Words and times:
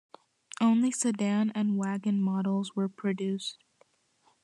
Only 0.59 0.89
sedan 0.89 1.51
and 1.53 1.77
wagon 1.77 2.19
models 2.19 2.75
were 2.75 2.89
produced. 2.89 3.63